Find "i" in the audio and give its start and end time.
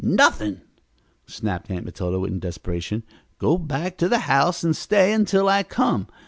5.47-5.61